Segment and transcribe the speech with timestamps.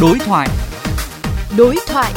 [0.00, 0.48] Đối thoại.
[1.58, 2.12] Đối thoại.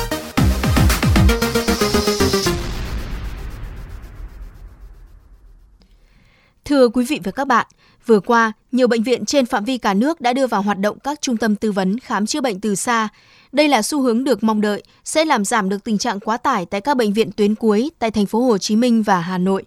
[6.66, 7.68] Thưa quý vị và các bạn,
[8.06, 11.00] vừa qua, nhiều bệnh viện trên phạm vi cả nước đã đưa vào hoạt động
[11.04, 13.08] các trung tâm tư vấn khám chữa bệnh từ xa.
[13.52, 16.66] Đây là xu hướng được mong đợi sẽ làm giảm được tình trạng quá tải
[16.66, 19.64] tại các bệnh viện tuyến cuối tại thành phố Hồ Chí Minh và Hà Nội.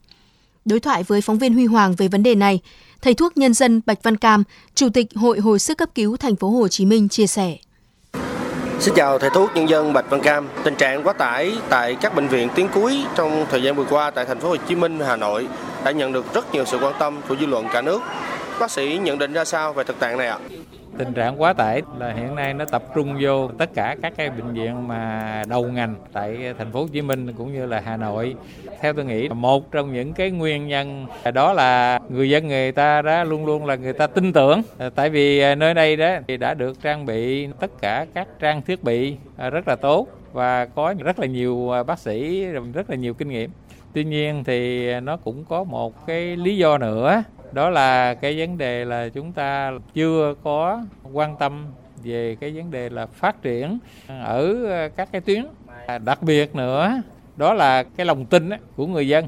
[0.64, 2.60] Đối thoại với phóng viên Huy Hoàng về vấn đề này,
[3.02, 4.44] thầy thuốc nhân dân Bạch Văn Cam,
[4.74, 7.56] Chủ tịch Hội hồi sức cấp cứu thành phố Hồ Chí Minh chia sẻ.
[8.80, 10.48] Xin chào thầy thuốc nhân dân Bạch Văn Cam.
[10.64, 14.10] Tình trạng quá tải tại các bệnh viện tuyến cuối trong thời gian vừa qua
[14.10, 15.48] tại thành phố Hồ Chí Minh, Hà Nội
[15.84, 18.00] đã nhận được rất nhiều sự quan tâm của dư luận cả nước.
[18.60, 20.38] Bác sĩ nhận định ra sao về thực trạng này ạ?
[20.98, 24.30] Tình trạng quá tải là hiện nay nó tập trung vô tất cả các cái
[24.30, 27.96] bệnh viện mà đầu ngành tại thành phố Hồ Chí Minh cũng như là Hà
[27.96, 28.34] Nội.
[28.80, 33.02] Theo tôi nghĩ, một trong những cái nguyên nhân đó là người dân người ta
[33.02, 36.16] đã luôn luôn là người ta tin tưởng à, tại vì à, nơi đây đó
[36.28, 40.06] thì đã được trang bị tất cả các trang thiết bị à, rất là tốt
[40.32, 43.50] và có rất là nhiều bác sĩ rất là nhiều kinh nghiệm.
[43.94, 47.22] Tuy nhiên thì nó cũng có một cái lý do nữa
[47.52, 50.80] đó là cái vấn đề là chúng ta chưa có
[51.12, 51.66] quan tâm
[52.04, 54.56] về cái vấn đề là phát triển ở
[54.96, 55.46] các cái tuyến
[56.04, 56.92] đặc biệt nữa
[57.36, 59.26] đó là cái lòng tin của người dân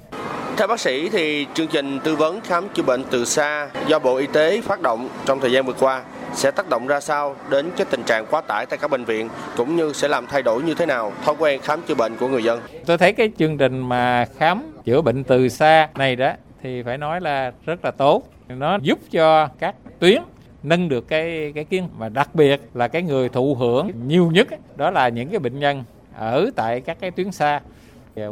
[0.56, 4.16] theo bác sĩ thì chương trình tư vấn khám chữa bệnh từ xa do Bộ
[4.16, 6.02] Y tế phát động trong thời gian vừa qua
[6.34, 9.28] sẽ tác động ra sao đến cái tình trạng quá tải tại các bệnh viện
[9.56, 12.28] cũng như sẽ làm thay đổi như thế nào thói quen khám chữa bệnh của
[12.28, 12.60] người dân.
[12.86, 16.32] Tôi thấy cái chương trình mà khám chữa bệnh từ xa này đó
[16.64, 18.22] thì phải nói là rất là tốt.
[18.48, 20.22] Nó giúp cho các tuyến
[20.62, 21.88] nâng được cái cái kiến.
[21.98, 25.58] Mà đặc biệt là cái người thụ hưởng nhiều nhất đó là những cái bệnh
[25.58, 25.84] nhân
[26.16, 27.60] ở tại các cái tuyến xa.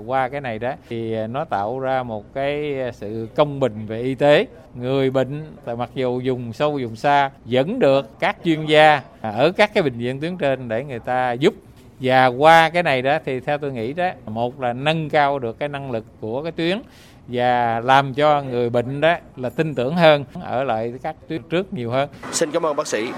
[0.06, 4.14] Qua cái này đó thì nó tạo ra một cái sự công bình về y
[4.14, 4.46] tế.
[4.74, 5.42] Người bệnh
[5.76, 9.98] mặc dù dùng sâu, dùng xa, vẫn được các chuyên gia ở các cái bệnh
[9.98, 11.54] viện tuyến trên để người ta giúp
[12.02, 15.58] và qua cái này đó thì theo tôi nghĩ đó, một là nâng cao được
[15.58, 16.82] cái năng lực của cái tuyến
[17.28, 21.72] và làm cho người bệnh đó là tin tưởng hơn, ở lại các tuyến trước
[21.72, 22.08] nhiều hơn.
[22.32, 23.08] Xin cảm ơn bác sĩ.